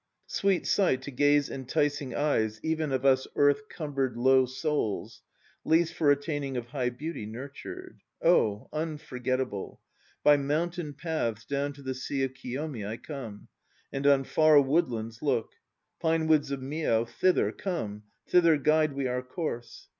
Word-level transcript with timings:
Sweet 0.25 0.65
sight, 0.65 1.03
to 1.03 1.11
gaze 1.11 1.47
enticing 1.47 2.15
Eyes 2.15 2.59
even 2.63 2.91
of 2.91 3.05
us 3.05 3.27
earth 3.35 3.69
cumbered 3.69 4.17
Low 4.17 4.47
souls, 4.47 5.21
least 5.63 5.93
for 5.93 6.09
attaining 6.09 6.57
Of 6.57 6.69
high 6.69 6.89
beauty 6.89 7.27
nurtured. 7.27 8.01
Oh 8.19 8.67
unforgettable! 8.73 9.79
By 10.23 10.37
mountain 10.37 10.95
paths 10.95 11.45
Down 11.45 11.71
to 11.73 11.83
the 11.83 11.93
sea 11.93 12.23
of 12.23 12.33
Kiyomi 12.33 12.83
I 12.83 12.97
come 12.97 13.47
And 13.93 14.07
on 14.07 14.23
far 14.23 14.59
woodlands 14.59 15.21
look, 15.21 15.51
Pine 15.99 16.25
woods 16.25 16.49
of 16.49 16.63
Mio, 16.63 17.05
thither 17.05 17.51
Come, 17.51 18.01
thither 18.27 18.57
guide 18.57 18.93
we 18.93 19.05
our 19.05 19.21
course. 19.21 19.87